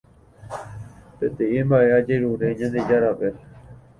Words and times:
Peteĩ 1.17 1.59
mba'e 1.67 1.89
ajerure 1.99 2.47
Ñandejárape 2.57 3.29